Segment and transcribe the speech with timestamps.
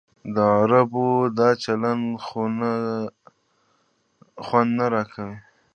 [0.35, 1.07] د عربو
[1.39, 2.05] دا چلند
[4.47, 5.37] خوند نه راکوي.